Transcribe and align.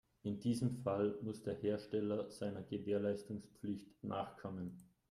In 0.23 0.39
diesem 0.39 0.77
Fall 0.77 1.19
muss 1.21 1.43
der 1.43 1.53
Hersteller 1.59 2.31
seiner 2.31 2.63
Gewährleistungspflicht 2.63 3.85
nachkommen. 4.03 4.79